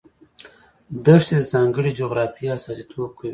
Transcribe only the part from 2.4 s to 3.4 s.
استازیتوب کوي.